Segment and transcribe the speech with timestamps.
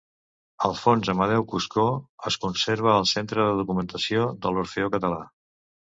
[0.67, 1.85] El fons Amadeu Cuscó
[2.31, 5.25] es conserva al Centre de Documentació de l’Orfeó Català.